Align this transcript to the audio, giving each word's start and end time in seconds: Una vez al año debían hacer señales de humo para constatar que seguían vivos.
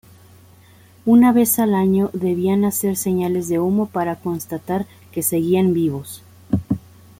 Una 1.05 1.31
vez 1.31 1.59
al 1.59 1.75
año 1.75 2.09
debían 2.13 2.65
hacer 2.65 2.95
señales 2.95 3.49
de 3.49 3.59
humo 3.59 3.85
para 3.87 4.15
constatar 4.15 4.87
que 5.11 5.21
seguían 5.21 5.75
vivos. 5.75 6.23